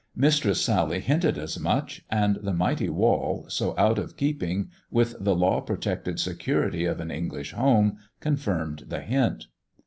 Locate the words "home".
7.51-7.97